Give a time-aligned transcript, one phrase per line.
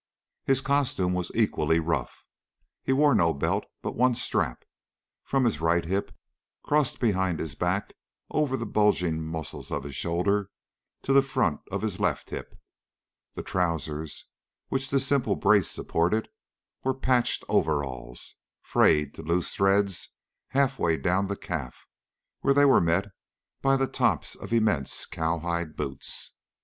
[0.45, 2.25] His costume was equally rough.
[2.83, 4.65] He wore no belt, but one strap,
[5.23, 6.11] from his right hip,
[6.63, 7.93] crossed behind his back,
[8.31, 10.49] over the bulging muscles of his shoulder
[11.03, 12.57] to the front of his left hip.
[13.35, 14.25] The trousers,
[14.69, 16.29] which this simple brace supported,
[16.83, 20.15] were patched overalls, frayed to loose threads
[20.47, 21.85] halfway down the calf
[22.39, 23.09] where they were met
[23.61, 26.33] by the tops of immense cowhide boots.